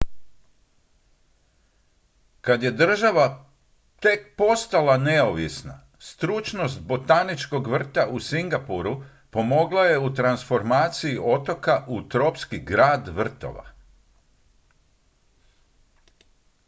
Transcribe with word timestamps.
kad 2.41 2.63
je 2.63 2.71
država 2.71 3.45
tek 3.99 4.35
postala 4.37 4.97
neovisna 4.97 5.79
stručnost 5.99 6.79
botaničkog 6.81 7.67
vrta 7.67 8.07
u 8.09 8.19
singapuru 8.19 9.03
pomogla 9.29 9.85
je 9.85 9.99
u 9.99 10.13
transformaciji 10.13 11.19
otoka 11.23 11.85
u 11.87 12.01
tropski 12.09 12.59
grad 12.59 13.07
vrtova 13.07 13.65